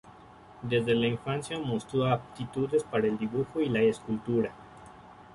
Desde 0.63 0.95
la 0.95 1.05
infancia 1.05 1.59
mostró 1.59 2.07
aptitudes 2.07 2.83
para 2.83 3.05
el 3.05 3.19
dibujo 3.19 3.61
y 3.61 3.69
la 3.69 3.81
escultura. 3.83 4.51